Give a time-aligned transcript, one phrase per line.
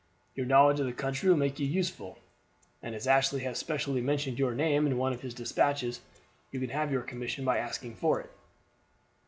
[0.33, 2.17] Your knowledge of the country will make you useful,
[2.81, 6.01] and as Ashley has specially mentioned your name in one of his despatches,
[6.51, 8.31] you can have your commission by asking for it.